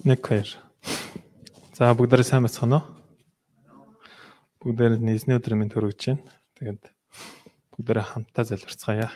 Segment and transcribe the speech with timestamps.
[0.00, 0.48] Нэг хоёр.
[1.76, 2.88] За бүгдээрээ сайн бацгаана уу?
[4.64, 6.24] Бүгдээр нийсний өдөр минь төрөж байна.
[6.56, 6.88] Тэгээд
[7.76, 9.12] бүгдээрээ хамтдаа залбирцгаая.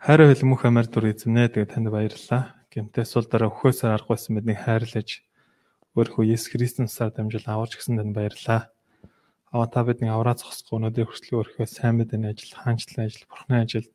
[0.00, 1.52] Хайр хэл мөх амар дүр эзэмнэ.
[1.52, 2.56] Тэгээд танд баярлалаа.
[2.72, 5.20] Гэмтээс сул дараа өхөөсөр аргуулсан биднийг хайрлаж
[5.92, 8.72] өөрхөө Есүс Христийн цаар дамжуул аварч гисэн танд баярлалаа.
[9.52, 13.92] Аваа та бидний авраа зогсохгүй өнөөдөр хүртэл өөрхөө сайн мэдээний ажил, хаанчлалын ажил, бурхны ажилд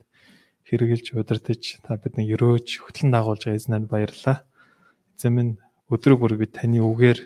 [0.65, 4.41] хэрэгжилж удирдах та бидний өрөөж хөтлөн дагуулж байгаа эзнэнд баярлалаа.
[5.13, 5.51] Эзэн минь
[5.93, 7.21] өдрөг бүр бид таны үгээр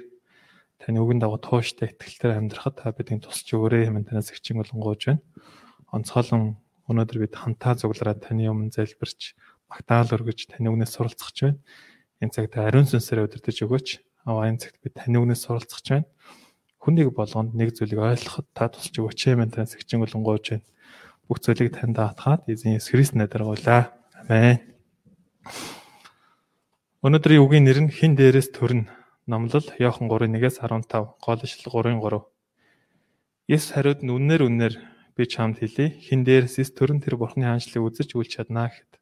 [0.83, 5.23] таны үгэн дагуу тууштай итгэлээр амьдрахад та бидний тусч өөрөө юм танаас ихчин болонгооч байна.
[5.95, 6.59] Онцгойлон
[6.91, 9.39] өнөөдөр бид хамтаа зуглараад таны өмнө залбирч
[9.71, 11.63] магтаал өргөж таны үгнээс суралцах байна.
[12.19, 13.87] Энэ цагт ариун сүнсээр удирдах өгөөч.
[14.27, 16.11] Аваа энэ цагт бид таны үгнээс суралцах байна.
[16.83, 20.67] Хүнийг болгонд нэг зүйлийг ойлгоход та тусч өгөөч юм танаас ихчин болонгооч байна
[21.29, 23.45] бүх зүйлийг танд даатгаад эзэн Есүс Христ нэрээр
[24.25, 24.57] Амен.
[27.05, 28.89] Өнөөдрийн үгийн нэр нь хин дээрээс төрн.
[29.29, 32.25] Номлол Иохан 3:1-ээс 15, гол ишлэл 3:3.
[33.45, 34.75] Есүс хариуд нь үннээр үннээр
[35.13, 35.95] би чамд хэлье.
[36.01, 38.93] Хин дээрээс төрн тэр бурхны хаанчлалыг үзэж үл чаднаа гэхэд.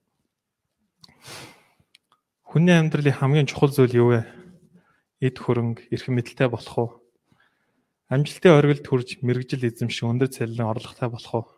[2.44, 4.22] Хүний амьдралын хамгийн чухал зүйл юу вэ?
[5.24, 6.90] Эд хөрөнгө, эрх мэдэлтэй болох уу?
[8.08, 11.57] Амжилтын оргилд хүрж мэрэгжил эзэмших өндөр цалин орлоготой болох уу?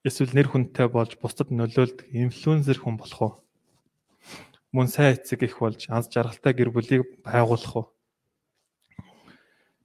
[0.00, 3.32] Эсвэл нэр хүндтэй болж бусдад нөлөөлд инфлюенсер хүн болох уу?
[4.72, 7.86] Мөн сайн эцэг их болж анз жаргалтай гэр бүлийг байгуулах уу?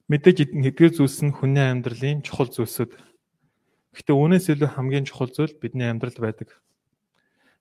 [0.08, 2.96] Мэдээж эдгээр зүйлс нь хүний амьдралын чухал зүйлсүүд.
[3.92, 6.48] Гэхдээ үүнээс илүү хамгийн чухал зүйл бидний амьдрал байдаг.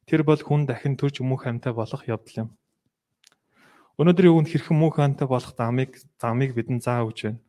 [0.08, 2.50] Тэр бол хүн дахин төрж мөнх амьтаа болох явдал юм.
[4.00, 7.44] Өнөөдрийн үгэнд хэрхэн мөнх амьтаа болох замыг замыг бидэнд заа өгч байна.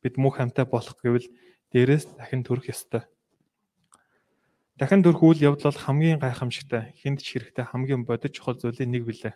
[0.00, 1.28] Бид мөнх амьтаа болох гэвэл
[1.68, 3.04] дээрээс дахин төрөх ёстой.
[4.78, 9.10] Дахин дөрөх үйл явдал бол хамгийн гайхамшигтай, хүнд ч хэрэгтэй хамгийн бодит чухал зүйлийн нэг
[9.10, 9.34] билээ.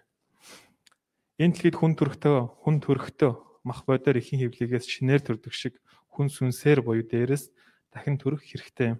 [1.43, 5.83] Энэ дэлхийд хүн төрөхтөө, хүн төрөхтөө мах бодоор ихэн хөвлөгөөс шинээр төрдөг шиг
[6.15, 7.51] хүн сүнсээр буюу дээрээс
[7.91, 8.99] дахин төрөх хэрэгтэй юм.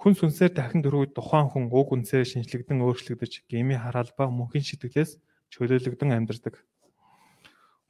[0.00, 5.20] Хүн сүнсээр дахин төрөх тухайн хүн уг үнсээр шинжлэгдэн өөрчлөгдөж, гими харалбаа мөнхийн сэтгэлээс
[5.52, 6.64] чөлөөлөгдөн амьдардаг.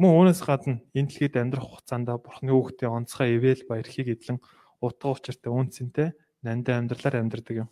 [0.03, 4.43] Мөн үүнээс гадна энэ дэлхийд амьдрах хугацаанд Бурхны үгтээ онцгой ивэл баярхийг эдлэн
[4.83, 6.11] утга учиртай үнцэнтэй
[6.43, 7.69] нандин амьдралаар амьдардаг юм.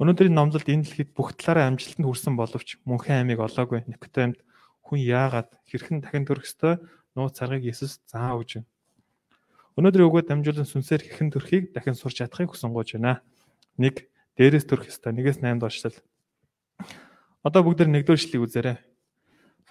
[0.00, 4.42] Өнөөдрийн номлолд энэ дэлхийд бүх талаараа амжилтанд хүрсэн боловч мөнхийн аймыг олоогүй Никодемд
[4.82, 6.82] хүн яагаад хэрхэн дахин төрөх ёстой
[7.14, 8.68] нууц царгыг Есүс заа өгч байна.
[9.78, 13.22] Өнөөдрийн өгөөд дамжуулан сүнсээр хэрхэн төрхийг дахин сурч чадахыг хүсэн гооч байна.
[13.78, 14.06] 1.
[14.34, 15.14] Дээрээс төрөх ёстой.
[15.14, 15.98] 1-ээс 8 доошлол.
[17.46, 18.78] Одоо бүгд нэгдүгээр шлийг үзээрэй.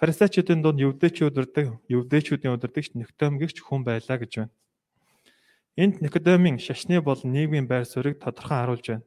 [0.00, 4.52] Фарисеучуудын дунд евдээчүүд удирдаг, евдээчүүдийн удирдагч Никодем гихч хүн байлаа гэж байна.
[5.74, 9.06] Энд Никодемийн шашны бол нийгмийн байр суурийг тодорхой харуулж байна.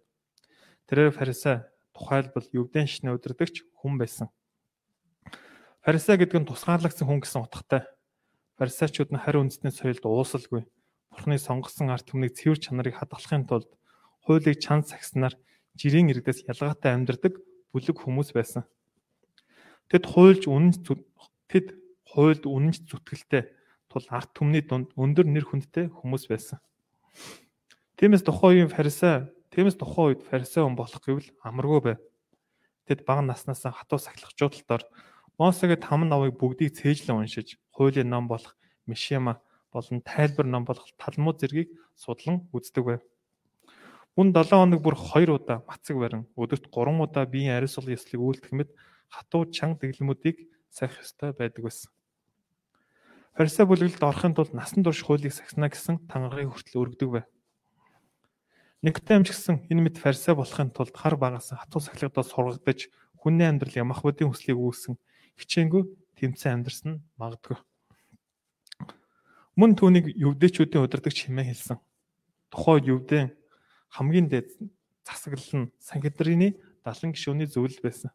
[0.92, 1.64] Тэрээр фарисей
[1.96, 4.28] тухайлбал евдэн шашны удирдагч хүн байсан.
[5.80, 7.88] Фарисей гэдэг нь тусгаарлагдсан хүн гэсэн утгатай.
[8.60, 10.68] Фарисеучуд нь хариу үндэсний соёлд уусалгүй.
[11.08, 13.72] Бурхны сонгосон арт түмнийг цэвэр чанарыг хадгалахын тулд
[14.28, 15.40] хуулийг чанд сагснаар
[15.80, 17.40] жирийн иргэдээс ялгаатай амьдардаг
[17.72, 18.68] бүлэг хүмүүс байсан.
[19.88, 20.76] Тэд хуульж үнэн
[21.48, 21.80] тэд
[22.12, 23.56] хуульд үнэнч зүтгэлтэй
[23.92, 26.60] тул арт түмний дунд өндөр нэр хүндтэй хүмүүс байсан.
[27.98, 32.00] Тиймээс тухайн үеийн фарисей, тиймээс тухайн үед фарисей хүн болох гэвэл амаргүй байв.
[32.86, 34.84] Тэд бага наснаас хатуу сахилгачуудлаар
[35.38, 38.58] Мосегийн таман навыг бүгдийг цээжлэн уншиж, хуулийн ном болох
[38.90, 43.02] Мишема болон тайлбар ном болох Талмуд зэргийг судлан үздэг байв.
[44.18, 48.18] Мөн 7 хоног бүр 2 удаа мацаг барин өдөрт 3 удаа биеийн ариус сул ёслыг
[48.18, 48.70] үйлдэх мэт
[49.14, 51.94] хатуу чанга дэглэмүүдийг сахих ёстой байдаг байсан.
[53.38, 57.28] Фарисей бүлэглэлд орохын тулд насан турш хуулийг сахина гэсэн тангарыг хүртэл өргөдөг байв.
[58.82, 64.02] Ч гэсэн энэ мэд фарисей болохын тулд хар багаас хатуу сахилгадаа сургагдаж хүний амьдрал ямах
[64.02, 64.98] бодийн хүслийг үүсгэн
[65.38, 65.86] хичээнгүй
[66.18, 67.62] тэмцэн амьдрсан магадгүй.
[69.54, 71.78] Мөн түүнийг евдээчүүдийн удирдагч хэмээн хэлсэн.
[72.50, 73.38] Тухайн евдэн
[73.94, 74.50] хамгийн дээд
[75.06, 78.10] засаглал нь Санхедрины 70 гишүүний зөвлөл байсан.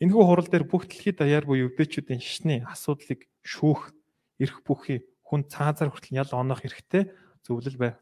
[0.00, 3.95] Энэхүү хурал дээр бүх дэлхийд даяар буй евдээчүүдийн шашны асуудлыг шүүх
[4.38, 7.10] эрх бүхий хүн цаазаар хүртэл ял оноох хэрэгтэй
[7.42, 7.94] зөвлөл байв.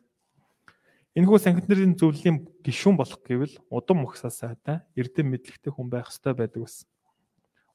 [1.14, 6.66] Энэхүү санхинарын зөвлөлийн гишүүн болох гэвэл удам мөхсаа сайтай эрдэм мэдлэгтэй хүн байх ёстой байдаг
[6.66, 6.90] байсан.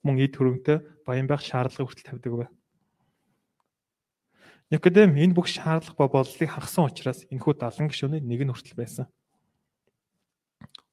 [0.03, 0.77] Мөн эд хөрөнгөтэй
[1.07, 2.51] баян байх шаардлага хүртэл тавьдаг байв.
[4.69, 9.07] Никодем энэ бүх шаардлага ба боллыг хагасан учраас энэхүү 70 гишүүний нэг нь хүртэл байсан.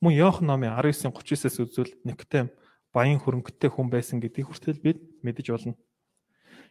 [0.01, 2.55] Мөн Иохан номын 19:39-с үзвэл Никодем
[2.95, 5.75] баян хөрөнгөтэй хүн байсан гэдгийг хүртэл бид мэдэж болно.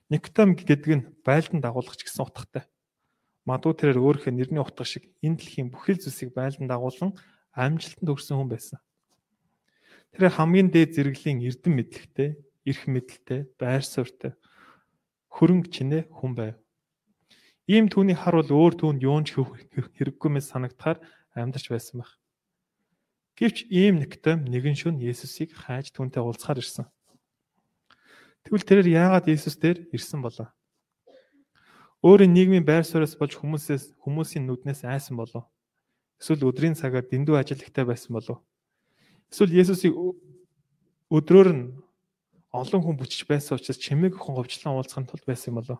[0.09, 2.63] Никодем гэдэг нь байлдан дагуулагч гэсэн утгатай.
[3.45, 7.17] Мадуу тэрээр өөрийнхөө нэрний утга шиг энэ дэлхийн бүхэл зүйлсийг байлдан дагуулсан
[7.53, 8.79] амжилтанд хүрсэн хүн байсан.
[10.13, 12.29] Тэр хамгийн дээд зэрэглийн эрдэм мэдлэгтэй,
[12.65, 14.33] эрх мэдэлтэй, байр суурьтай
[15.35, 16.55] хөрөнгө чинээ хүн байв.
[17.67, 21.03] Ийм түүний хар бол өөр түүнд юунч хэрэггүй мэт санагдахаар
[21.35, 22.15] амьдарч байсан байх.
[23.35, 26.87] Гэвч ийм Никодем нэгэн шөнө Есүсийг хайж түүнтэй уулзахаар ирсэн.
[28.45, 30.53] Тэгвэл тэрээр яагаад Есүс дээр ирсэн болов?
[32.05, 35.49] Өөрийн нийгмийн байр сууриас болж хүмүүсээс хүмүүсийн нүднээс айсан болов?
[36.21, 38.45] Эсвэл өдрийн цагаар дэндүү ажилттай байсан болов?
[39.33, 39.97] Эсвэл Есүсийг
[41.09, 41.73] өдрөөр нь
[42.53, 45.79] олон хүн бүчиж байсан учраас чимээг хүн говчлон уулзахын тулд байсан юм болов.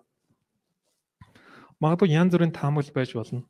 [1.78, 3.46] Магадгүй янз бүрийн таамаглал байж болно.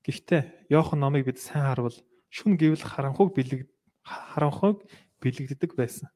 [0.00, 1.92] Гэхдээ Иохан номыг бид сайн харвал
[2.32, 3.68] шүн гэвэл харанхуйг бэлэг
[4.00, 4.88] харанхуйг
[5.20, 6.08] бэлэгддэг байсан.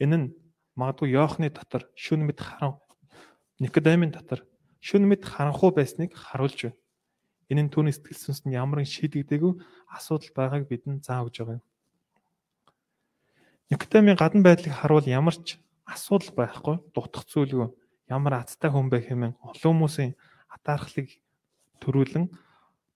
[0.00, 0.26] Энэ нь
[0.76, 2.76] магадгүй Иохны дотор шүн мэд харан
[3.58, 4.44] Никодемын дотор
[4.84, 6.78] шүн мэд харанхуй байсныг харуулж байна.
[7.48, 9.52] Энэ нь түүний сэтгэл сүнсэнд ямар нэг шийдэгдээгүй
[9.96, 11.64] асуудал байгааг бидэнд зааж байгаа юм.
[13.72, 15.56] Никодемийн гадна байдлыг харуул ямар ч
[15.88, 17.72] асуудал байхгүй дутах зүйлгүй
[18.12, 20.12] ямар азтай хүн бэ хэмээн олон хүмүүсийн
[20.52, 21.08] атаархлыг
[21.80, 22.28] төрүүлэн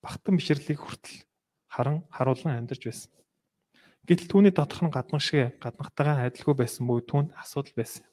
[0.04, 1.24] багтан бишрлийг хүртэл
[1.70, 3.10] харан харуулan амьдарч байсан.
[4.08, 8.04] Гэтэл түүний дотох нь гаднах шиг гаднахтайгаа адилгүй байсан бөгөөд түүнд асуудал байсан.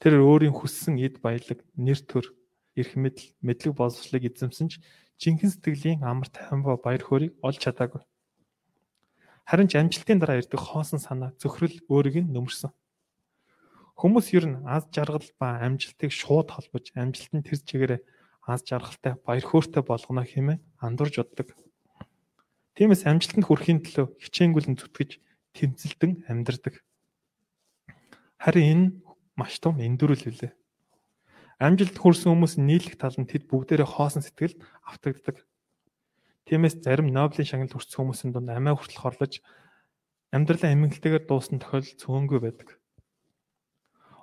[0.00, 2.32] Тэр өөрийн хүссэн эд баялаг, нэр төр,
[2.78, 4.80] эрх мэдэл, мэдлэг боловсролыг эзэмсэн ч
[5.20, 8.00] жинхэнэ сэтгэлийн амар тайван ба баяр хөөргийг олж чадаагүй.
[9.44, 12.72] Харин ч амжилтын дараа ирдэг хоосон санаа зөвхрөл өөрийг нь нөмөрсөн.
[14.00, 18.00] Хүмүүс ер нь аз жаргал ба амжилтыг шууд холбож амжилтын тэр чигээрээ
[18.48, 21.52] аз жаргалтай баяр хөөртэй болгоно хэмээн андуурж боддог.
[22.78, 25.10] Тиймээс амжилтанд хүрэхийн төлөө хичээнгүлэн зүтгэж
[25.56, 26.80] тэмцэлдэн амьдардаг.
[28.38, 28.86] Харин энэ
[29.34, 30.52] маш том эндүрэл билээ.
[31.60, 35.44] Амжилт хүрсэн хүмүүс нийлэх тал нь тэд бүгдээрээ хоосон сэтгэлд автагддаг.
[36.48, 39.44] Тиймээс зарим Нобелийн шагналд хүрсэн хүмүүсийн дунд амиа хүртэл хорлож
[40.32, 42.68] амьдралаа эмгэнэлтэйгээр дууссан тохиолдол цөөнгүй байдаг.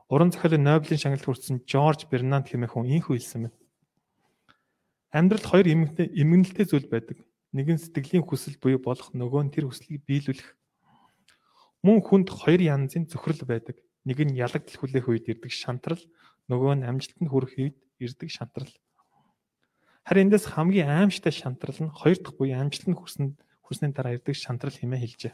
[0.09, 3.57] Уран зохиолын Нобелийн шагналд хүрсэн Жорж Бернанд хэмээх хүн ийхүү хэлсэн байна.
[5.13, 7.26] Амьдралд хоёр эмгэнэлтэй зүйл байдаг.
[7.55, 10.55] Нэг нь сэтгэлийн хүсэл буюу болох нөгөө нь тэр хүслийг биелүүлэх.
[11.85, 13.79] Мөн хүнд хоёр янзын зөвхөрл байдаг.
[14.03, 16.03] Нэг нь ялагдл хүлээх үед ирдэг шантрал,
[16.51, 18.73] нөгөө нь амжилтанд хүрэх үед ирдэг шантрал.
[20.07, 23.25] Харин эндээс хамгийн аимшигтай шантрал нь хоёр дахь буюу амжилтанд хүрсэн
[23.63, 25.33] хүрсний дараа ирдэг шантрал хэмээн хэлжээ.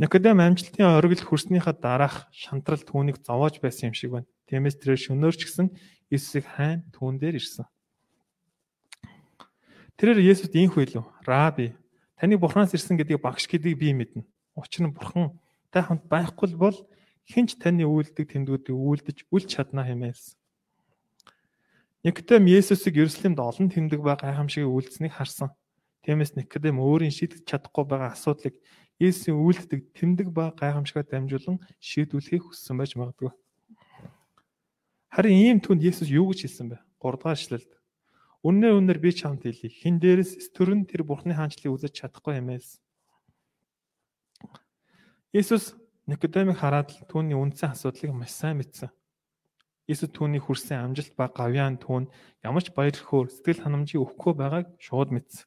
[0.00, 4.28] Никодем амжилтын оргил хүрснийхаа дараах шантрал түүнийг зовоож байсан юм шиг байна.
[4.48, 5.68] Тиймээс тэр шөнөөр ч гэсэн
[6.08, 7.68] Иесусыг хайн түүн дээр ирсэн.
[10.00, 11.04] Тэрээр Есүст ийхүү хэлв.
[11.28, 11.76] Раби,
[12.16, 14.24] таны Бурханаас ирсэн гэдгийг багш гэдгийг би мэднэ.
[14.56, 15.36] Учир нь Бурхан
[15.68, 16.72] та хамт байхгүй бол
[17.28, 20.40] хинч таны үйлдэл тэмдгүүдийг үйлдэж үл чадна хэмээсэн.
[22.00, 25.52] Никодем Есүсийг Иерусалимд олон тэмдэг ба гайхамшигыг үйлдсэнийг харсан.
[26.00, 28.56] Тиймээс Никодем өөрийн шийдэж чадахгүй байгаа асуудлыг
[28.96, 33.36] Есүсийн үйлддэг тэмдэг ба гайхамшигаар дамжуулан шийдвүлэхийг хүссэн байж магадгүй.
[35.12, 36.80] Харин ийм түнд Есүс юу гэж хэлсэн бэ?
[37.04, 37.79] 3 дахь эшлэлд.
[38.40, 39.68] Үннээ үнээр би чамд хэлье.
[39.68, 42.80] Хин дээрээс төрн тэр Бурхны хаанчлалыг үзэж чадахгүй юмээс.
[45.36, 45.76] Есүс
[46.08, 48.88] Никодемыг хараад түүний үндсэн асуудлыг маш сайн мэдсэн.
[49.84, 52.08] Есүс түүний хүрсэн амжилт ба гавьяан түүнд
[52.40, 55.44] ямар ч баяр хөөр сэтгэл ханамжийг өгөхгүй байгааг шууд мэдсэн.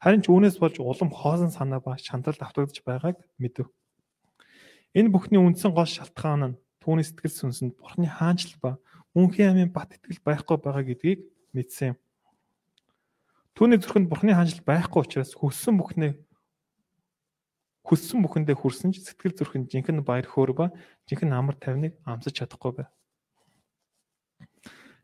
[0.00, 3.68] Харин ч үүнээс болж улам хоосон санаа ба шантралд автагдж байгааг мэдэв.
[4.96, 8.70] Энэ бүхний үндсэн гол шалтгаан нь түүний сэтгэл сүнсэнд Бурхны хаанчлал ба
[9.14, 11.20] мөнхийн амийн бат итгэл байхгүй байгаа гэдгийг
[11.56, 11.98] мэдсэн юм.
[13.54, 16.12] Түүний зүрхэнд Бурхны хаанчлал байхгүй учраас хүссэн бүхнээ
[17.84, 20.66] хүссэн бүхэндээ хүрсэн ч сэтгэл зүрхэнд жинхэнэ баяр хөөр ба
[21.10, 22.90] жинхэнэ амар тайвныг амсаж чадахгүй байв.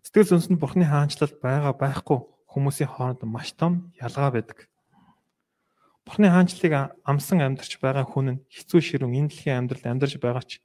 [0.06, 4.70] Сэтгэл зүнсэнд Бурхны хаанчлал байгаа байхгүй хүмүүсийн хооронд маш том ялгаа байдаг.
[6.06, 10.62] Бурхны хаанчлалыг амсан амьдарч байгаа хүн нь хэцүү ширүүн энэ дэлхийн амьдралд амьдарч байгаа ч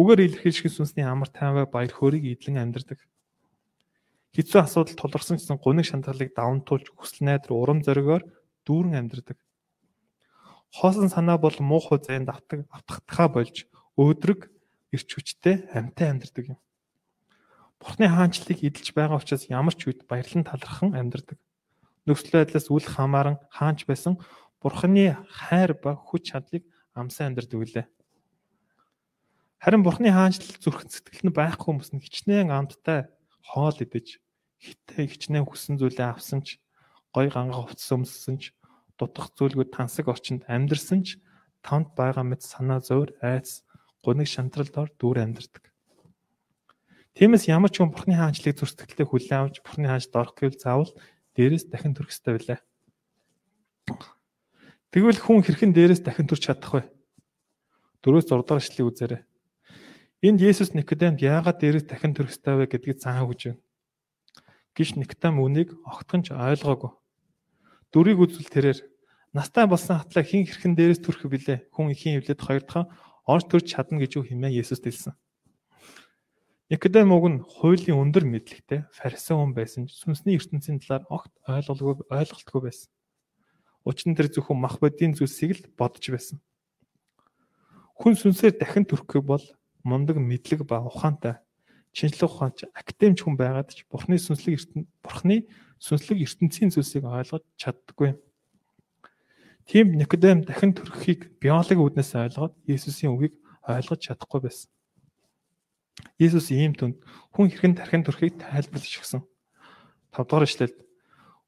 [0.00, 2.96] үгээр илэрхийлэх сүнсний амар тайван баяр хөөргийг идэлэн амьдардаг.
[4.36, 8.22] Хэцүү асуудал тулгарсан гэсэн гуниг шантгалыг даван туулж хүсэл найдар урам зоригоор
[8.68, 9.38] дүүрэн амьдардаг.
[10.74, 13.64] Хоосон санаа бол муухай зайд автдаг автахдахаа болж
[13.96, 14.52] өөдрөг
[14.92, 16.58] эрч хүчтэй амьтаа амьдардаг юм.
[17.80, 21.38] Бурхны хаанчлалыг эдэлж байгаа учраас ямар ч үед баярлан талархан амьдардаг.
[22.04, 24.20] Нөхцөл байдлаас үл хамааран хаанч байсан
[24.60, 27.86] Бурхны хайр ба хүч чадлыг амсан амьдардаг үлээ.
[29.62, 33.06] Харин Бурхны хаанчлал зүрхэн сэтгэл нь байхгүй хүмүүс нь хичнээн амттай
[33.44, 34.18] хоол идэж
[34.58, 36.58] хитэ хичнээн хүссэн зүйлээ авсан ч
[37.14, 38.54] гой ганга хувцас өмссөн ч
[38.98, 41.22] дутах зүйлгүй тансаг орчинд амьдэрсэн ч
[41.62, 43.62] тавд байгаа мэт санаа зовөр айц
[44.02, 45.70] гуниг шантралдор дүүр амьдардаг.
[47.14, 50.92] Тиймээс ямар ч хүн Бурхны хаанчлалыг зүр сэтгэлдээ хүлээн авч Бурхны хаанчлалд орох гэвэл заавал
[51.34, 52.60] дээрээс дахин төрөх ёстой билээ.
[54.94, 56.82] Тэгвэл хүн хэрхэн дээрээс дахин төрч чадах вэ?
[58.06, 59.22] 4-6 дугаар эшлэгийг үзээрэй.
[60.18, 63.62] Энд Есүс Никодемд яагаад дээрээс дахин төрөх ёстой вэ гэдгийг заан өгж байна.
[64.74, 66.90] Гиш Никодем үнийг огтхонч ойлгоогүй.
[67.94, 68.82] Дөрийг үзвэл тэрээр
[69.30, 71.70] настай болсон хатлаа хин хэрхэн дээрээс төрөх билээ.
[71.70, 72.90] Хүн ихийн хөвлөд хоёр дахь
[73.30, 75.14] орж төрж чадна гэж юу хэмээн Есүс хэлсэн.
[76.66, 82.10] Никодем уг нь хуулийн өндөр мэдлэгтэй фарисеун хүн байсан ч сүнсний ертөнцийн талаар огт ойлголгүй
[82.10, 82.90] ойлголтгүй байсан.
[83.86, 86.42] Учир нь тэр зөвхөн мах бодийн зүйлсийг л бодож байсан.
[87.94, 89.46] Хүн сүнсээр дахин төрөх бол
[89.88, 91.40] мундаг мэдлэг ба ухаантай
[91.96, 95.48] шинжлэх ухаанч академич хүн байгаад ч бурхны сүнслэг ертөнд бурхны
[95.80, 98.20] сүнслэг ертөнцийн зүйлсийг ойлгож чаддаггүй.
[99.64, 104.70] Тийм Никодем дахин төрөхийг биологи үүднээс ойлгоод Иесусийн үгийг ойлгож чадахгүй байсан.
[106.20, 107.02] Иесус ийм түнд
[107.34, 109.22] хүн хэрхэн тархин төрхийг тайлбарлаж өгсөн.
[110.14, 110.76] 5 дугаар эшлэлд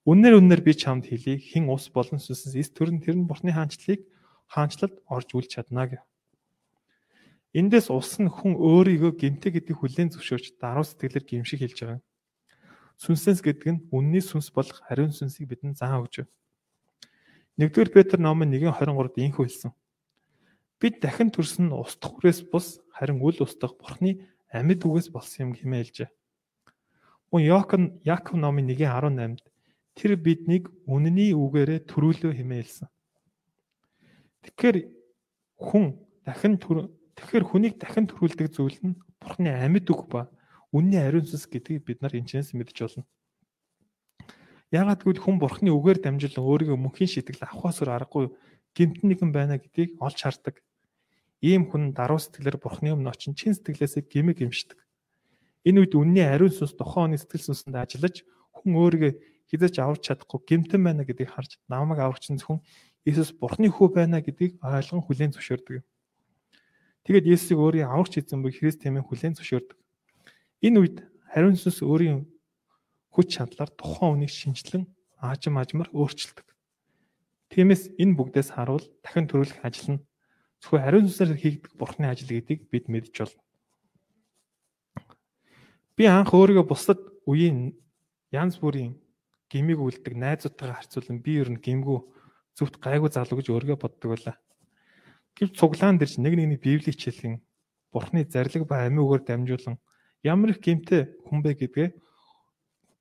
[0.09, 4.01] Үннээр үннээр би чамд хэлье хэн ус болон сүнсээс эс төрн тэр нь бурхны хаанчлалыг
[4.49, 6.03] хаанчлалд орж үлж чадна гэв.
[7.51, 12.03] Эндээс ус нь хүн өөрийгөө гинтэ гэдэг хүлээн зөвшөөрч даруй сэтгэлээр гимшиг хэлж байгаа.
[13.03, 16.31] Сүнсэнс гэдэг нь үнний сүнс болох хариун сүнсийг бидэнд заан өгч байна.
[17.59, 19.73] 1-р Петр номын 1:23-д инхүү хэлсэн.
[20.79, 25.53] Бид дахин төрсөн нь устдах үрээс бус харин үл устдах бурхны амьд үгээс болсон юм
[25.59, 26.09] хэмээлжээ.
[27.35, 29.43] Мөн Яаков Яаков номын 1:18-д
[29.99, 32.89] тэр биднийг үнний үгээрээ төрүүлөө хэмээлсэн.
[34.47, 34.77] Тэгэхээр
[35.59, 36.57] хүн дахин
[37.21, 40.33] тэгэхээр хүнийг дахин төрүүлдэг зүйл нь бурхны амьд үг ба
[40.73, 43.05] үнний ариун сүнс гэдгийг бид нар энэчнээс мэдж болно.
[44.73, 48.31] Яагаад гэвэл хүн бурхны үгээр дамжуулан өөрийгөө мөнхийн шийтгэл авахаас аргагүй
[48.73, 50.63] гэмтэн нэгэн байна гэдгийг олж хардаг.
[51.43, 54.79] Ийм хүн даруй сэтгэлээр бурхны өмнө очин чин сэтгэлээсээ гимэг гимшдэг.
[55.67, 58.23] Энэ үед үнний ариун сүнс тухайн оны сэтгэл сүнсэнд ажиллаж
[58.55, 59.13] хүн өөрийгөө
[59.51, 62.63] хизэж аварч чадахгүй гэмтэн байна гэдгийг харж намайг аврагч нь зөвхөн
[63.03, 65.83] Иесус бурхны хүү байна гэдгийг ойлгон хүлээн зөвшөөрдөг.
[67.11, 69.75] Тэгээд Иесусыг өөрийн аврагч эзэн буй Христ хэмээн хүлээн зөвшөөрдөг.
[70.63, 72.23] Энэ үед хариун сүнс өөрийн
[73.11, 74.87] хүч чадлаар тухайн үнийг шинчлэн
[75.19, 76.47] аажим аажмаар өөрчилдөг.
[77.51, 80.03] Тиймээс энэ бүгдээс харуул дахин төрүүлэх ажил нь
[80.63, 83.43] Зөвхөн ариун сүнсээр хийгдэх бурхны ажил гэдгийг бид мэдж байна.
[85.97, 87.75] Би анх өөрийгөө бусдад үеийн
[88.31, 88.95] янз бүрийн
[89.49, 91.99] гимиг үлдэг найзуудтайгаа харьцуулан би ер нь гимгүү
[92.55, 94.37] зөвхт гайгүй залуу гэж өөрийгөө боддог байлаа.
[95.37, 97.43] Гэвч цуглаан дэрч нэг нэгний библийн хичээлэн
[97.93, 99.77] бурхны зарлиг ба амийн үгээр дамжуулан
[100.23, 101.89] ямар их гимтэй хүн бэ гэдгээ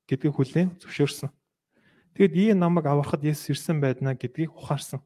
[0.10, 1.30] гэдгийг хүлээн зөвшөөрсөн.
[2.18, 5.06] Тэгэд ий намайг аврахад Есүс ирсэн байднаа гэдгийг ухаарсан.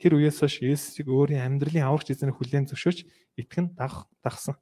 [0.00, 3.04] Тэр үеэс хойш Есүсийг өөрийн амьдралын аврагч эзэнээр хүлээн зөвшөөрч
[3.36, 4.56] итгэн дагах дагсан.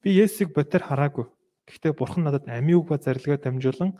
[0.00, 1.26] Би Есүсийг ботор хараагүй.
[1.66, 3.98] Гэхдээ Бурхан надад амийн үг ба зарилгаа дамжуулан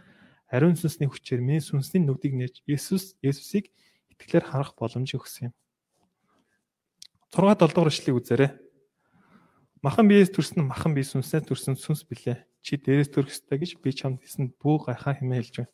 [0.48, 3.74] ариун сүнсний хүчээр миний сүнсний нүдийг нээж Есүс Есүсийг
[4.14, 5.54] итгэлээр харах боломж өгсөн юм.
[7.32, 8.50] 6 7 дугаар ишлэгийг үзээрэй.
[9.80, 12.44] Махан биеэс төрсөн махан бие сүнснээс төрсөн сүнс билээ.
[12.60, 15.72] Чи дээрээс төрөх ёстой гэж би чамд хэлсэн бүү гайхаа хэмээн хэлж байна.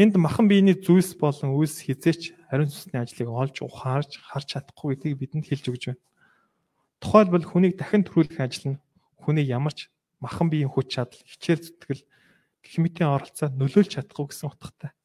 [0.00, 5.20] Энд махан биений зүйлс болон үйлс хизээч ариун сүнсний ажлыг олж ухаарж харж чадахгүй гэдгийг
[5.20, 6.02] бидэнд хэлж өгч байна.
[7.04, 8.80] Тухайлбал хүнийг дахин төрүүлэх ажил нь
[9.20, 9.92] хүний ямар ч
[10.24, 12.08] махан биеийн хүч чадал, хичээл зүтгэл
[12.64, 14.96] гэх мэтийн оролцоо нөлөөлж чадахгүй гэсэн утгатай.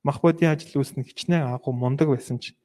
[0.00, 2.56] Мах бодийн ажил үүснэ хичнээн агуу мундаг байсан ч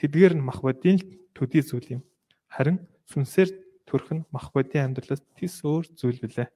[0.00, 0.98] тэдгээр нь мах бодийн
[1.34, 2.02] төдий зүйл юм.
[2.50, 3.50] Харин сүнсээр
[3.86, 6.48] төрөх нь мах бодийн амьдралаас тис өөр зүйл билээ.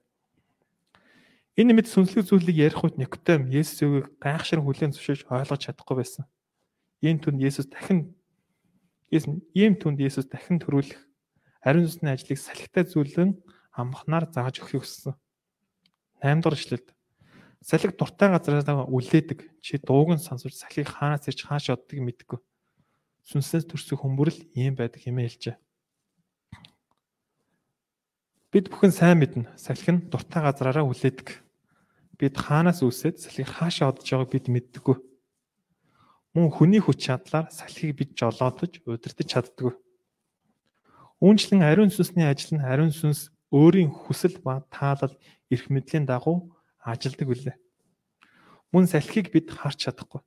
[1.58, 6.24] Энэ мэд сүнслэг зүйлийг ярих үед Никодем Есүсийг гайхшир хүлээн зөвшөөрч ойлгож чадахгүй байсан.
[7.02, 8.14] Ийм түнд Есүс дахин
[9.10, 11.02] ийм түнд Есүс дахин төрүүлэх
[11.66, 13.34] ариун сүнсний ажлыг салхитай зүйлэн
[13.74, 15.18] амхнаар зааж өгөхийг хүссэн.
[16.22, 16.88] 8 дугаар ишлэлд
[17.62, 22.38] салхи дуртай газараа үлээдэг чи дууган сонсож салхийг хаанаас ирж хааш оддгийг мэдгүй.
[23.28, 25.56] Сүнсээс төрсөн хүмүүрэл ийм байдаг хэмээн хэлжээ.
[28.48, 29.52] Бид бүхэн сайн мэднэ.
[29.60, 31.44] Салхи нь дуртай газараараа үлээдэг
[32.16, 34.96] бид хаанаас үсээд салхийг хаашаа одож байгааг бид мэддэггүй.
[36.32, 39.76] Мөн хүний хүч чадлаар салхийг бид жолоотож удирдах чаддаггүй.
[41.20, 45.12] Үүнчлэн ариун сүнсний ажил нь ариун сүнс өөрийн хүсэл ба таалал
[45.52, 47.56] эрх мэдлийн дагуу ажилдаг үлээ.
[48.72, 50.24] Мөн салхийг бид харж чадахгүй.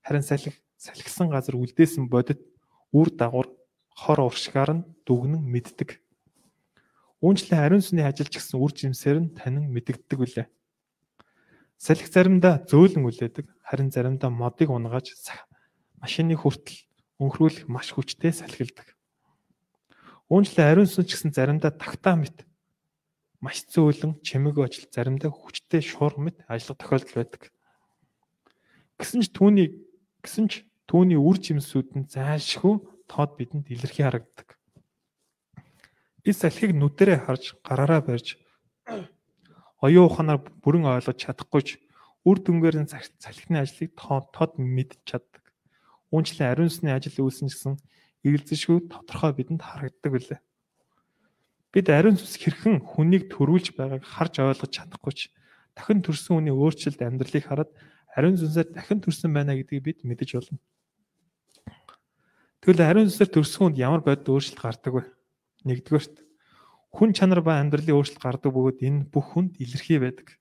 [0.00, 2.40] Харин салхи салхисан газар үлдээсэн бодит
[2.88, 3.52] үр дагавар
[3.92, 6.00] хор уршгаар нь дүгнэн мэддэг.
[7.20, 10.46] Үүнчлэн ариун сүнсний ажилч гэсэн үр жимсээр нь танин мэдэгддэг үлээ.
[11.76, 15.12] Салхи заримдаа зөөлөн үлээдэг, харин заримдаа модыг унгааж
[16.00, 16.80] машины хүртэл
[17.20, 18.96] өнхрүүлэх маш хүчтэй салхилдаг.
[20.32, 22.48] Үүнчлэн ариун сүнс ч гэсэн заримдаа тагтаа мэт
[23.44, 27.52] маш зөөлөн чимэг ажил заримдаа хүчтэй шуур мэт ажиллах тохиолдол байдаг.
[28.96, 29.68] Гэсэн ч түүний
[30.20, 34.58] Гэсэн ч түүний үр жимсүүд нь зайлшгүй тоод бидэнд илэрхий харагддаг.
[36.26, 38.34] Би салхийг нүдэрээ харж гараараа барьж
[39.78, 41.78] оюун ухаанаар бүрэн ойлгож чадахгүйч
[42.26, 45.46] үр дүнгээр нь салхины ажлыг тод мэдж чаддаг.
[46.10, 47.74] Үүнчлэн ариун сүнсний ажил үйлсэн гэсэн
[48.26, 50.40] эргэлзэшгүй тодорхой бидэнд харагддаг билээ.
[51.70, 55.30] Бид ариун сүнс хэрхэн хүнийг төрүүлж байгааг харж ойлгож чадахгүйч
[55.78, 57.70] дахин төрсэн хүний өөрчлөлт амьдралыг хараад
[58.18, 60.58] ариун сүнсээр дахин төрсэн байна гэдгийг бид мэдэж болно.
[62.60, 65.04] Тэгвэл ариун сүнсээр төрсөн хүнд ямар бодит өөрчлөлт гардаг вэ?
[65.64, 66.16] Нэгдүгээрт
[66.92, 70.36] хүн чанар ба амьдралын өөрчлөлт гардаг бөгөөд энэ бүх хүнд илэрхий байдаг.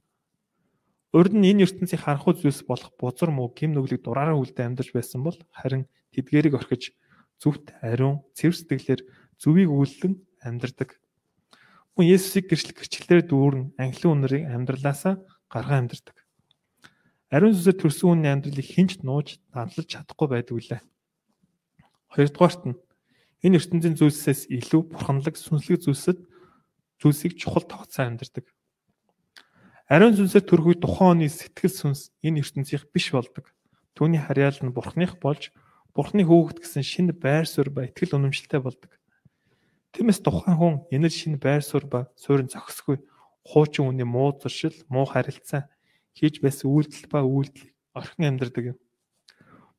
[1.15, 5.23] Урд нь энэ ертөнцийг харахгүй зүйлс болох бузар муу гим нүглийг дураараа үлдээ амьдарч байсан
[5.23, 6.91] бол харин тэдгэрийг орхиж
[7.39, 9.01] зүвт ариун цэвэр сэтгэлээр
[9.39, 10.99] зүвийг үйлдэн амьдардаг.
[11.95, 16.19] Хүн Есүсийг гэрчлэг гэрчлэлээр дүүрэн анхлын үнэрийг амьдралаасаа гаргаа амьдардаг.
[17.31, 20.81] Ариун сүнсээр төрсөн хүний амьдралыг хинч нууж данлаж чадахгүй байдаг үлээ.
[22.09, 22.79] Хоёрдугаарт нь
[23.45, 26.19] энэ ертөнцийн зүйлсээс илүү бурханлаг сүнслэг зүйлсэд
[26.99, 28.45] зүйлсийг чухал тооцоо амьдардаг.
[29.89, 33.49] Ариун сүнсээр төрөх үе тухайн оны сэтгэл сүнс энэ ертөнцийнх биш болдог.
[33.97, 35.53] Түүний харьяал нь бурхных болж
[35.93, 38.91] бурхны хөөгд гэсэн шинэ байр суурь ба итгэл үнэмшилтэй болдог.
[39.93, 43.01] Тиймээс тухайн хүн энэ шинэ байр суурь ба суурин зохисгүй
[43.41, 45.65] хуучин үний муу зуршил, муу харилцаа
[46.13, 48.77] хийж байсан үйлдэл ба үйлдэлийг орхин амьдардаг юм.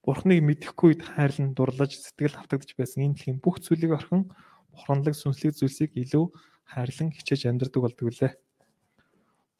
[0.00, 4.33] Бурхныг мэдэхгүй үед хайрлан дурлаж сэтгэл автагдж байсан энэ дэлхийн бүх зүйлийг орхин
[4.73, 6.25] бурханлаг сүнслэг зүйлсийг илүү
[6.73, 8.33] хайрлан хичээж амьдардаг болдог үлээ.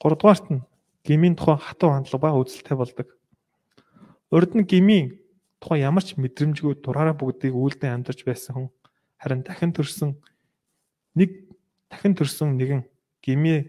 [0.01, 0.65] 3 дугаарт нь
[1.05, 3.09] гмийн тухай хатуу хандлага ба үзэлтэй болдог.
[4.33, 5.21] Урд нь гмийн
[5.61, 8.69] тухай ямар ч мэдрэмжгүй дураараа бүгдийг үйлдэн амьдарч байсан хүн
[9.21, 10.17] харин дахин төрсөн
[11.21, 11.53] нэг
[11.93, 12.89] дахин төрсөн нэгэн
[13.21, 13.61] гмээ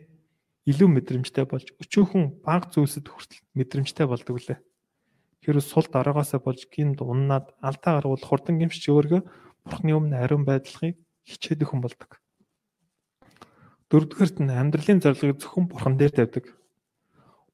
[0.72, 4.60] илүү мэдрэмжтэй болж өчөөхөн баг зүйлсэд хүртэл мэдрэмжтэй болдог лээ.
[5.42, 9.22] Хэрвээ сул дараагаасаа болж гинт уннаад алдаа гаргуул хурдан гимшиж өөргөө
[9.66, 12.22] бурхны өмнө ариун байдлахыг хичээдэг хүн болдог.
[13.90, 16.46] Дөрөвдүгээрт нь амьдралын зорилгыг зөвхөн бурхан дээр тавьдаг.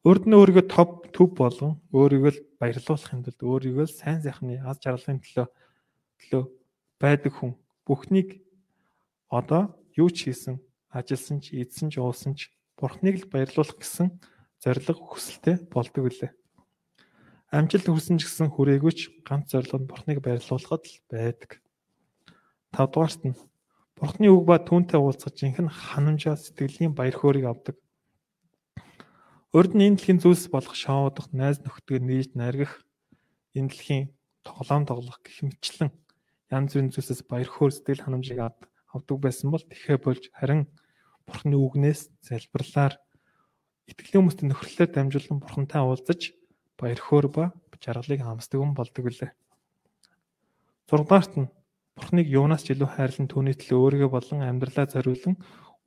[0.06, 5.24] Урд нь өөрийгөө топ төв болгон өөрийгөө л баярлуулахын тулд өөрийгөө сайн сайхны аз жаргалын
[5.24, 5.48] төлөө
[6.22, 6.44] төлөө
[7.02, 8.44] байдаг хүн бүхнийг
[9.34, 10.62] одоо юу ч хийсэн,
[10.94, 14.14] ажилласан ч, эдсэн ч, уусан ч бурхныг л баярлуулах гэсэн
[14.62, 16.32] зориг хүсэлтэй болдог үлээ.
[17.52, 21.64] Амжилт хүсэн ч гэсэн хүрээгүйч ганц зорилго нь бурхныг баярлуулахад л байдаг.
[22.76, 23.36] 5 дугаарт нь
[23.98, 27.76] Бурхны үг ба түүнтэй уулзах жинхэнэ ханамжаа сэтгэлийн баяр хөөргийг авдаг.
[29.50, 32.86] Урд нь энэ дэлхийн зүйлс болох шоудах, найз нөхдөд нийж наргих,
[33.58, 34.14] энэ дэлхийн
[34.46, 35.90] тоглоом тоглох гэх мэтлэн
[36.54, 40.70] янз бүрийн зүйлсээс баяр хөөр сэтгэл ханамжийг авдаг байсан бол тэхээ болж харин
[41.26, 43.02] Бурхны үгнээс залбирлаар
[43.90, 46.38] итгэлийн хүмүүстэй нөхөрлөлөөр дамжуулан Бурхантай уулзаж
[46.78, 47.44] баяр хөөр ба
[47.82, 49.32] жаргалыг хамсдаг юм болдог үлээ.
[50.88, 51.52] 6 дугаарт нь
[51.98, 55.36] Бурхныг юунаас ч илүү хайрлан түүний төлөө өөрийгөө болон амьдралаа зориулан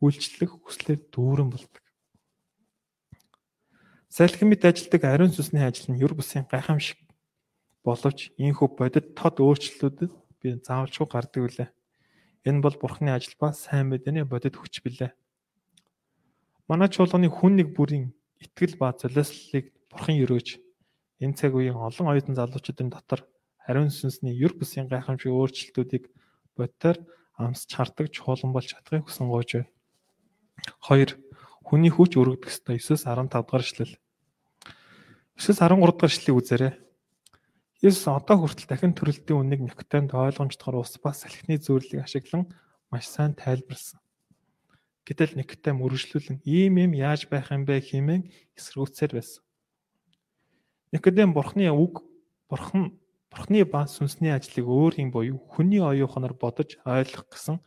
[0.02, 1.82] үйлчлэх хүслээр дүүрэн болдог.
[4.10, 6.98] Салхи мэд ажилдаг ариун сүнсний ажил нь юр бусын гайхамшиг
[7.86, 10.10] боловч ийхүү бодит тод өөрчлөлтүүдэд
[10.42, 11.70] би заавалчгүй гардаг үлээ.
[12.42, 15.14] Энэ бол Бурхны ажил ба сайн мэдээний бодит хүч билээ.
[16.66, 18.10] Манай чуулганы хүн нэг бүрийн
[18.42, 20.48] итгэл ба золиослолыг Бурхан өрөөж
[21.20, 23.20] энэ цаг үеийн олон оюутан залуучуудын дотор
[23.68, 26.08] ариун сүнсний юр бусын гайхамшиг өөрчлөлтүүдийг
[26.56, 26.96] бодтоор
[27.36, 29.68] амсч хардаг чуулган болж чадахыг хүсэн байна.
[30.88, 31.16] 2.
[31.64, 33.94] Хүний хүч өргөдөх ёстой 9-15 дугаар эшлэл.
[35.36, 36.72] 9-13 дугаар эшлэлийг үзээрэй.
[37.80, 42.44] Есүс одоо хүртэл дахин төрөлтийн үннийг Никодемд ойлгомжтойгоор ус бас салхины зөөрлийг ашиглан
[42.92, 44.00] маш сайн тайлбарлсан.
[45.08, 49.40] Гэтэл Никодем үргэлжлүүлэн ийм юм яаж байх юм бэ хэмээн эсрүүцээр байсан.
[50.92, 52.02] Никодем бурхны үг
[52.48, 53.00] бурхан
[53.30, 57.62] Бурхны ба сүнсний ажлыг өөрийн буюу хүний оюуханаар бодож ойлгох гэсэн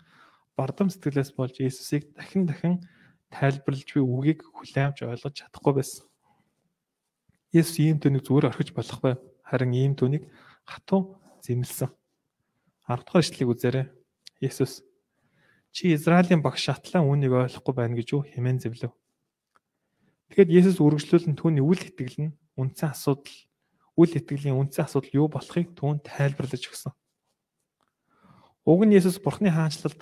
[0.59, 2.83] бардам сэтгэлээс болж Иесусыг дахин дахин
[3.31, 6.03] тайлбарлаж буй үгийг хүлээмж ойлгож чадахгүй байсан.
[7.55, 9.15] Иесус ийм төнийг зүгээр орхиж болохгүй.
[9.47, 10.27] Харин ийм төнийг
[10.67, 11.15] хатуу
[11.47, 11.95] зэмлсэн.
[12.91, 13.85] 10 дахь ишлэгийг үзээрэй.
[14.43, 14.83] Иесус
[15.71, 18.91] чи Израилийн багш шатлан үүнийг ойлгохгүй байна гэж юу хэмээн зэвлэв.
[20.27, 23.33] Тэгэхэд Иесус үргэлжлүүлэн түүний үл итгэл нь үндсэн асуудал
[23.97, 26.93] үл итгэлийн үндсэн асуудал юу болохыг түүн тайлбарлаж өгсөн.
[28.65, 29.99] Уг нь Есүс Бурхны хаанчлалд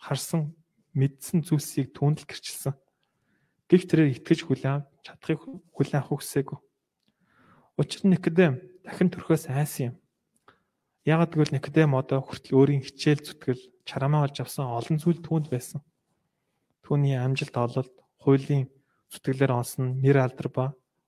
[0.00, 0.56] харсан
[0.94, 2.74] мэдсэн зүйлсийг түүнд л гэрчилсэн.
[3.68, 5.40] Гэвч тэрээр итгэж хүлээн чадахыг
[5.74, 6.58] хүлээн авах хүсээгүй.
[7.76, 9.94] Учир нь Никодем дахин төрхөөс айсан юм.
[11.04, 15.84] Яагад гэвэл Никодем одоо хүртэл өөрийн хичээл зүтгэл чарамаа олж авсан олон зүйл түүнд байсан.
[16.86, 18.72] Түүний амжилт ололт, хуулийн
[19.12, 20.64] зүтгэлээр онсон нэр алдар ба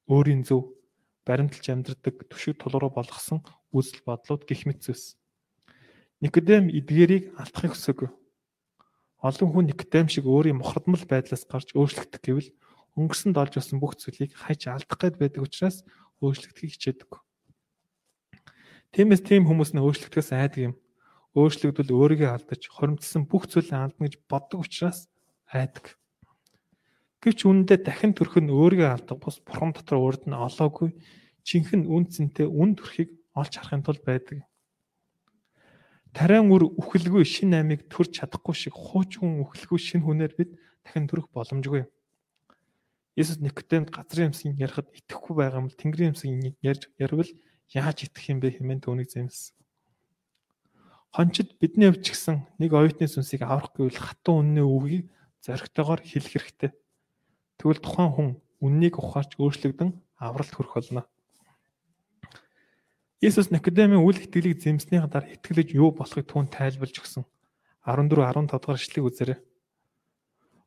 [0.07, 0.75] өөрийн зөв
[1.27, 3.43] баримталж амьдрдаг төшиг тулгуур болгосон
[3.75, 5.19] үзэл бодлууд гих мэт зүйлс.
[6.23, 8.09] Никодем эдгээрийг алдахыг хүсээгүй.
[9.21, 12.51] Олон хүн Никодем шиг өөрийн мохордмол байдлаас гарч өөрчлөгдөх гэвэл
[12.95, 15.83] өнгөрсөн долж болсон бүх зүйлийг хайж алдах гээд байдаг учраас
[16.23, 17.11] өөрчлөгдөхийг хичээдэг.
[18.95, 20.75] Тиймээс тийм хүмүүс нь өөрчлөгдөхөөс айдаг юм.
[21.37, 25.11] Өөрчлөгдвөл өөрийгөө алдаж, хоримтсан бүх зүйлээ алдна гэж боддог учраас
[25.53, 26.01] айдаг.
[27.23, 30.93] Гэвч үүндээ дахин төрөх нь өөрийгөө алдаг бус бурхан дотор урд нь олоогүй
[31.47, 34.45] жинхэнэ үн цэнтэй үн төрхийг олж харахын тулд байдаг.
[36.17, 40.51] Тариан үр үхэлгүй шин амийг төрж чадахгүй шиг хуучин үхэлгүй шин хүнээр бид
[40.85, 41.85] дахин төрөх боломжгүй.
[43.17, 47.33] Есүс Никодемд газрын юмсыг ярихад итгэхгүй байгаа юм бол Тэнгэрийн юмсыг ярьж ярвал
[47.73, 49.57] яаж итгэх юм бэ хэмээн түүнийг зэмсэн.
[51.17, 55.09] Хончид бидний хувьд ч гэсэн нэг оюутны сүнсийг аврах гэвэл хатуу үнний үгийг
[55.41, 56.71] зоригтойгоор хэлэх хэрэгтэй.
[57.57, 58.29] Тэгвэл тухайн хүн
[58.61, 59.91] үннийг ухаарч өөрчлөгдөн
[60.21, 61.03] авралт хүрэх болно.
[63.21, 67.25] Иесус Никодемын үл итгэлийг зэмснийхаа дараа итгэлж юу болохыг түүнд тайлбарлаж өгсөн.
[67.89, 69.39] 14 15 дахь эшлэгийг үзээрэй.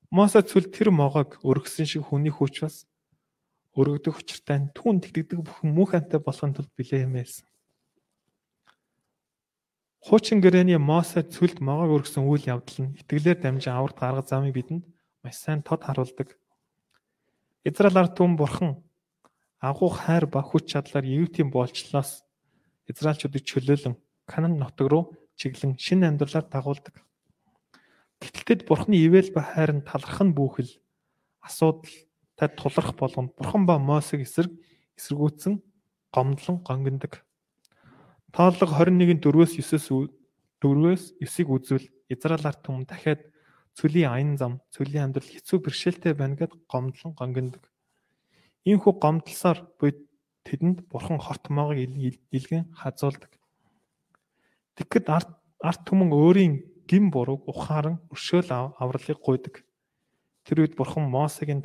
[0.10, 2.90] Мосе цүл тэр могоог өргөсөн шиг хүний хүч бас
[3.78, 7.46] өргөдөх учиртай түүнд итгэдэг бүхэн мөнх амтай болохын тулд билээ юмээс.
[10.00, 14.88] Хуучин гэрээний Мосе цүлд могоог өргөсөн үйл явдал нь итгэлээр дамжин аврагт гаргах замыг бидэнд
[15.22, 16.39] маш сайн тод харуулдаг.
[17.64, 18.72] Израиль ард түмэн бурхан
[19.60, 22.24] агуу хайр ба хүч чадлаар Египтийн болчлоос
[22.88, 23.96] Израильчуудыг чөлөөлөн
[24.26, 25.04] Канан нутаг руу
[25.36, 26.96] чиглэн шинэ амьдралаар дагуулдаг.
[28.24, 30.72] Гэтэл тэд бурханы ивэл ба хайр нь таларх нь бүхэл
[31.44, 31.92] асуудал
[32.40, 34.52] тад тулрах болгонд бурхан ба Мосег эсрэг
[34.96, 35.60] эсэргүүцсэн
[36.16, 37.24] гомдлон гонгиндаг.
[38.32, 40.12] Тооллого 21-ийн 4-өөс 9-өөс
[40.62, 43.24] 4-өөс 9-ийг үзвэл Израиль ард түмэн дахиад
[43.78, 47.64] цөлийн аян зам, цөлийн амьдрал хэцүү бэрхшээлтэй байна гэд гомдлон гонгиндаг.
[48.66, 49.92] Иймхүү гомдлсоор буй
[50.48, 51.94] тэдэнд бурхан хорт моогыг
[52.32, 53.32] илгэн хазуулдаг.
[54.76, 56.54] Тэгэхэд арт арт түмэн өөрийн
[56.90, 59.62] гим бурууг ухаан өршөөл авралыг гуйдаг.
[60.44, 61.62] Тэр үед бурхан Мосегийн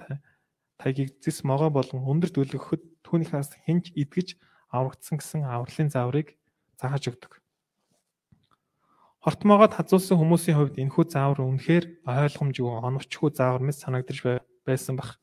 [0.78, 4.36] тайгийг зис могоо болон өндөр дүлгөхөд түүнийхээс хинж идгэж
[4.68, 6.34] аврагдсан гэсэн авралын зааврыг
[6.76, 7.43] зааж өгдөг.
[9.24, 14.20] Хортмоогоод хазуулсан хүмүүсийн хувьд энэхүү заавар үнэхээр ойлгомжгүй оновчгүй заавар мэт санагдаж
[14.68, 15.16] байсан бах.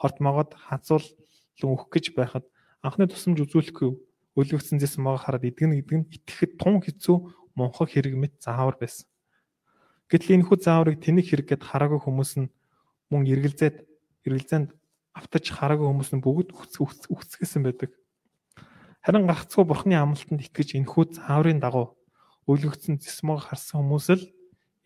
[0.00, 1.12] Хортмоогоод хазуулан
[1.60, 2.48] өгөх гэж байхад
[2.80, 3.90] анхны тусламж үзүүлэхгүй
[4.32, 9.04] өлөгцсөн зэс моог хараад идгэн идгэн итгэхэд тун хэцүү мунхаг хэрэг мэт заавар байсан.
[10.08, 12.48] Гэтэл энэхүү зааврыг тэнэг хэрэггээд хараагүй хүмүүс нь
[13.12, 13.76] мөн эргэлзээд
[14.24, 14.72] эргэлзээнд
[15.12, 16.56] автаж хараагүй хүмүүс нь бүгд
[17.12, 17.92] үхсгэсэн байдаг.
[19.04, 21.97] Харин гагцхүү бурхны амлалтанд итгэж энэхүү зааврын дагуу
[22.48, 24.24] өлөгцсөн зэсмог харсан хүмүүс л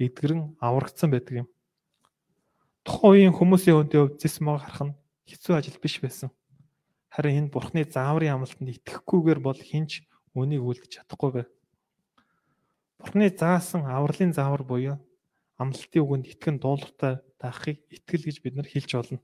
[0.02, 1.48] эдгэрэн аврагдсан байдаг юм.
[2.82, 4.96] Тухайн үеийн хүмүүсийн хувьд зэсмог харах нь
[5.30, 6.34] хэцүү ажил биш байсан.
[7.14, 10.02] Харин энэ бурхны зааврын амлалтанд итгэхгүйгээр бол хинч
[10.34, 11.48] үнийг үлдэж чадахгүй байв.
[12.98, 14.96] Бурхны заасан авралын заавар буюу
[15.62, 19.20] амлалтын үгэнд итгэн дуулууртай таахыг итгэл гэж бид нар хэлж болно.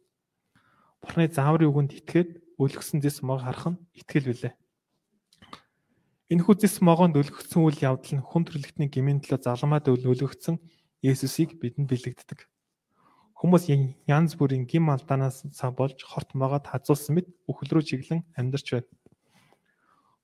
[1.02, 2.30] Бурхны зааврын үгэнд итгээд
[2.62, 4.54] өлгсөн зэс мог харах нь итгэл билээ.
[6.28, 10.60] Энэхүү зэс могоонд өлгөгдсөн үйл явдал нь хүн төрлөختний гмийн төлөө заламаад өлгөгдсөн
[11.00, 12.44] Есүсийг бидэнд бэлэгддэг.
[13.32, 13.72] Хүмүүс
[14.04, 18.92] янз бүрийн гим алдаанаас болж хорт могоод хазуулсан мэт үхэл рүү чиглэн амьдарч байна.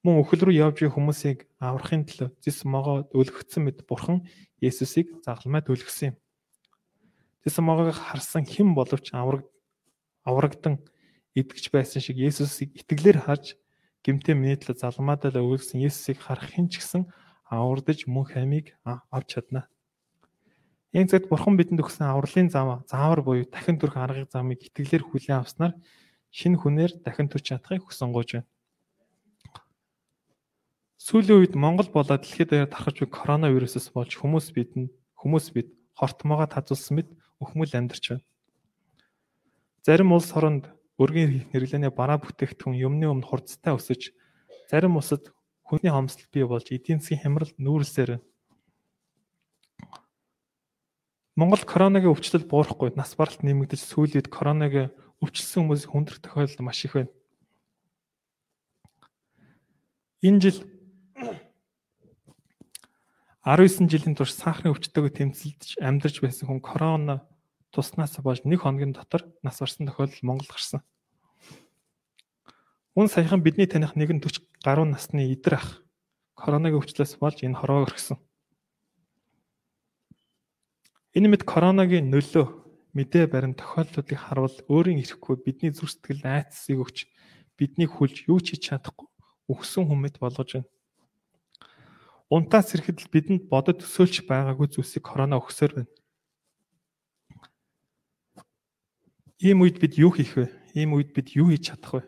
[0.05, 4.29] Мөн үхэл рүү явж буй хүмүүсийг аврахын төлөө зэс могоод өлгөгдсөн мэт бурхан
[4.61, 6.17] Есүсийг загламаад өлгсөн юм.
[7.49, 9.49] Зэс могоог харсан хэн боловч авраг
[10.29, 10.85] аврагдан
[11.33, 13.57] идэгч байсан шиг Есүсийг итгэлээр харж
[14.05, 17.09] гимтээ миний төлөө залмаадаа өгүүлсэн Есүсийг харах хэн ч гэсэн
[17.49, 19.67] авардаж мөн хамиг авч чадна.
[20.93, 25.41] Энэ цагт Бурхан бидэнд өгсөн авралын зам заавар буюу дахин төрөх аргыг замыг итгэлээр хүлээн
[25.43, 25.73] авснаар
[26.31, 28.49] шинэ хүнээр дахин төрч чадахыг хүсэн гооч байна.
[31.03, 36.47] Сүүлийн үед Монгол болоод дэлхийд даяар тархаж буй коронавирусээс болж хүмүүс бидэнд хүмүүс бид хортмоогоо
[36.47, 37.09] тазуулсан мэт
[37.43, 38.25] өхмөл амьдарч байна.
[39.83, 44.15] Зарим улс оронд өргөн хэрэглээний бараа бүтээгдэхүүн юмны өмнө хурцтай өсөж
[44.71, 45.35] зарим усад
[45.67, 48.23] хүний хомсдол бий болж эдийн засгийн хямрал нүүрсээр.
[51.35, 56.87] Монгол коронавигийн өвчлөл буурахгүй нас баралт нэмэгдэж сүүлийн үед коронавигийн өвчлсөн хүмүүсийн хүндрэх тохиолдол маш
[56.87, 57.11] их байна.
[60.23, 60.59] Энэ жил
[63.43, 67.27] 19 жилийн турш сахарын өвчтөйгөө тэмцэлдэж амьдарч байсан хүн корона
[67.75, 70.87] туснаас болж нэг хоногийн дотор нас барсан тохиолдол Монгол гарсан.
[72.95, 75.83] Үн саяхан бидний таних нэгэн 40 гаруй насны идэр ах
[76.39, 78.23] коронавигийн өвчлөөс болж энэ хорвоо өргсөн.
[81.19, 82.47] Энэ мэд коронавигийн нөлөө
[82.95, 87.11] мэдээ барин тохиолдлуудыг харуул өөрийн ирэхгүй бидний зүрх сэтгэл айцсыг өгч
[87.59, 89.11] биднийг хүлж юу ч хийж чадахгүй
[89.51, 90.71] өгсөн хүмэд болгож байна.
[92.31, 95.91] Унтаас ирэхэд бидэнд бодод төсөөлж байгаагүй зүйлсийг корона өгсөөр байна.
[99.43, 100.47] Ийм үед бид юу хийх вэ?
[100.79, 102.03] Ийм үед бид юу хийж чадах вэ?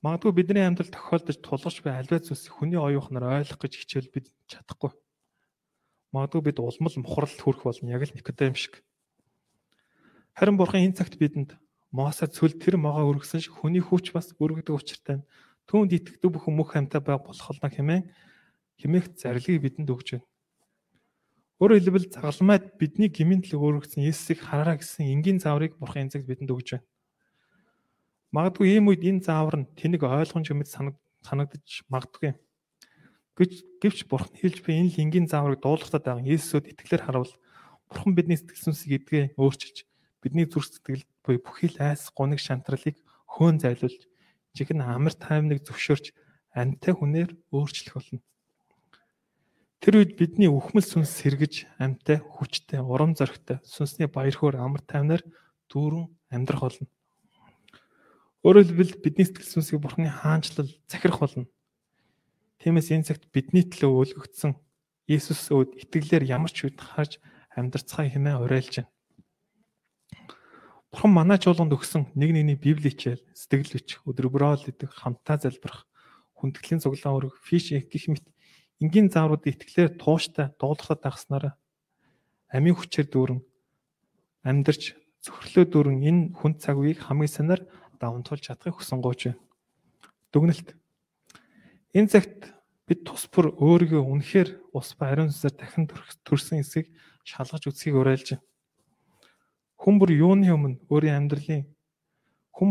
[0.00, 4.96] Магадгүй бидний амьдрал тохиолдож тулгарч буй альва зүйлсийг хүний оюухнаар ойлгох гэж хичээл бид чадахгүй.
[6.16, 8.80] Магадгүй бид улмал мухралд хүрэх болно яг л Никодем шиг.
[10.32, 11.60] Харин бурхан энэ цагт бидэнд
[11.92, 15.24] Мосе цөл тэр могоо өргөсөн шиг хүний хүч бас өргөдөг учиртай.
[15.68, 18.04] Түүнд итгэдэг бүхэн мөх хамтаа байг болох болно хэмээн
[18.80, 20.26] хэмээх зарлигийг бидэнд өгч байна.
[21.58, 26.54] Өөрөөр хэлбэл загалмайд бидний гмийн төлөв өргөсөн Есүсийг хараараа гэсэн энгийн зааврыг бурхан цагт бидэнд
[26.54, 26.86] өгч байна.
[28.30, 32.38] Магадгүй ийм үед энэ заавар нь тэнэг ойлгомж юмд санагдаж магадгүй.
[33.34, 37.34] Гэвч гэвч бурхан хэлж буй энэ энгийн зааврыг дуулгатад байгаа Есүсөд итгэлээр харуул
[37.90, 39.82] бурхан бидний сэтгэл сүнсийг эдгээ өөрчилж
[40.22, 44.06] бидний зүрх сэтгэл буй бүхий л айс гуниг шантралыг хөөн зайлуулж
[44.54, 46.14] чихэн амар таймныг зөвшөөрч
[46.54, 48.22] амьтай хүнээр өөрчлөх болно.
[49.78, 55.22] Тэр үед бидний үхмэл сүнс сэргэж амьтай, хүчтэй, урам зоригтой, сүнсний баяр хөөр амар таймнаар
[55.70, 56.90] дүүрэн амьдрах болно.
[58.42, 61.46] Өөрөөр хэлбэл бидний сэтгэл сүнсийг Бурхны хаанчлал захирах болно.
[62.58, 64.58] Тиймээс энэ цагт бидний төлөө өлгөгдсөн
[65.06, 67.22] Иесус өөд итгэлээр ямар ч үед харж
[67.54, 68.92] амьдрцгаая хэмээн уриалж байна.
[70.90, 75.86] Бурхан манай чуулганд өгсөн нэг нэгний Библи хичээл, сэтгэл хүч, өдрөбрөөл гэдэг хамтаа залбирах,
[76.36, 78.24] хүндэтгэлийн цуглаан өрг, фиш гэх мэт
[78.82, 81.54] энгийн заавруудыг итгэлээр тууштай дуулахад тагснараа
[82.48, 83.40] амийн хүчээр дүүрэн
[84.48, 87.60] амьдарч зөвхөрлөө дүүрэн энэ хүн цаг үеийг хамгийн санаар
[88.00, 89.42] даван тулж чадахыг хүсэн гооч байна.
[90.32, 90.68] Дүгнэлт.
[91.92, 92.54] Энэ цагт
[92.86, 95.84] бид тус бүр өөрийгөө үнэхээр ус ба ариун сүнсээр дахин
[96.24, 96.88] төрсөн эсгийг
[97.26, 98.46] шалгаж үзхийг уриалж байна.
[99.82, 101.66] Хүн бүр юуны өмнө өөрийн амьдралын
[102.56, 102.70] хүн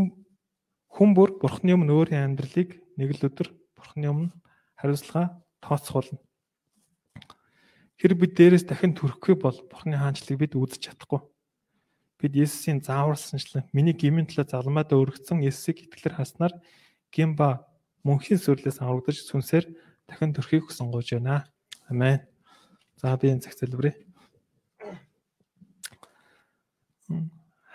[0.89, 4.33] хүн бүр бурхны өмнө өөрийн амьдралыг нэг л өдөр бурхны өмнө
[4.79, 6.19] хариуцлага тооцох болно.
[7.99, 11.19] Хэрэг бид дээрээс дахин төрөхгүй бол бурхны хаанчлалыг бид үзэж чадахгүй
[12.17, 16.53] бид Есүсийн зааварсанчлан миний гмийн төлөө залмаад өргөцсөн Есүсийг итгэлээр хаснаар
[17.13, 17.69] гин ба
[18.01, 19.69] мөнхийн сүрлээс аврагдаж сүнсээр
[20.09, 21.45] дахин төрхийг сонгож байна.
[21.85, 22.25] Амен.
[22.97, 23.93] За би энэ цаг залбирая.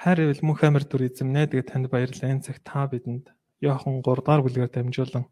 [0.03, 2.35] Хайр ивэл мөнх амар дүр эзэмнэ тэгээ танд баярлалаа.
[2.35, 3.31] Энэ цаг та бидэнд
[3.63, 5.31] Иохан 3 дахь бүлгээр дамжуулан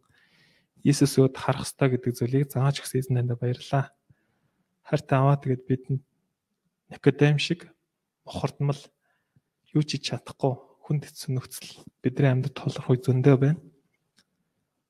[0.84, 3.92] Иесусөд харах ёстой гэдэг зүйлийг зааж өгсөн танд баярлалаа.
[4.86, 6.02] Харт аваа тэгээд бидэнд
[6.90, 7.70] Никодем шиг
[8.24, 8.80] бохордмал
[9.70, 11.70] юу ч хийж чадахгүй хүнд хэцүү нөхцөл
[12.02, 13.62] бидний амьд толох үе зөндөө байна.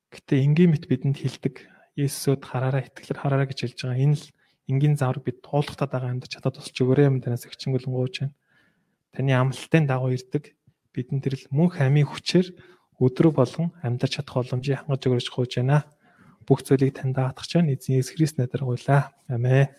[0.09, 4.01] Гэтэ энгийн мэт бидэнд хилдэг Есүсөд хараараа итгэлээр хараараа гэж хэлж байгаа.
[4.01, 4.25] Энэ л
[4.71, 8.35] энгийн заавар бид туулахтаад байгаа амьд чадаад тусч өгөөрэй юм танаас агчингүлэн гооч байна.
[9.13, 10.55] Таны амлалтын дагуу ирдэг
[10.95, 12.47] бидэн тэрл мөнх амийн хүчээр
[13.01, 15.83] өдрө болгон амьдарч чадах боломжийг хангаж өгөөж гооч байна.
[16.45, 19.01] Бүх зүйлийг танд даатгах чинь эзэн Есүс Христ надаар гуйлаа.
[19.27, 19.73] Амен.